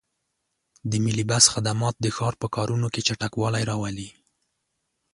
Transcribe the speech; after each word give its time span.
د 0.89 0.91
ملي 1.05 1.25
بس 1.31 1.45
خدمات 1.53 1.95
د 1.99 2.07
ښار 2.15 2.33
په 2.41 2.47
کارونو 2.55 2.87
کې 2.93 3.05
چټکوالی 3.07 3.63
راولي. 3.71 4.09